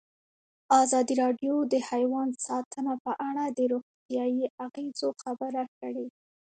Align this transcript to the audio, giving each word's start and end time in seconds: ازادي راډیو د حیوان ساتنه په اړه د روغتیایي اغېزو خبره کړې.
ازادي 0.81 1.13
راډیو 1.23 1.53
د 1.71 1.73
حیوان 1.89 2.29
ساتنه 2.45 2.93
په 3.05 3.11
اړه 3.29 3.43
د 3.57 3.59
روغتیایي 3.73 4.45
اغېزو 4.65 5.09
خبره 5.21 5.63
کړې. 5.79 6.07